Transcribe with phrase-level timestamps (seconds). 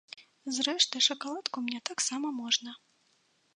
[0.55, 2.77] Зрэшты, шакаладку мне таксама можна!